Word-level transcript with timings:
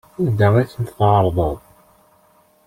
Anda 0.27 0.47
i 0.61 0.65
ten-tɛerḍeḍ? 0.71 1.57